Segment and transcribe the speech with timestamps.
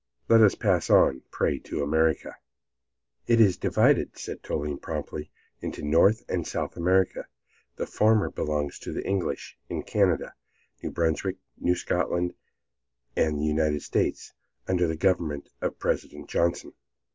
[0.27, 2.37] "Let us pass on, pray, to America."
[3.27, 7.27] "It is divided," said Toline, promptly, "into North and South America.
[7.75, 10.33] The former belongs to the English in Canada,
[10.81, 12.33] New Brunswick, New Scotland,
[13.15, 14.33] and the United States,
[14.67, 16.73] under the government of President Johnson."